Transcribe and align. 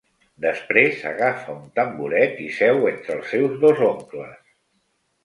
Després 0.43 1.01
agafa 1.09 1.53
un 1.55 1.67
tamboret 1.79 2.41
i 2.45 2.47
seu 2.61 2.81
entre 2.93 3.13
els 3.19 3.29
seus 3.35 3.61
dos 3.67 3.83
oncles. 3.89 4.35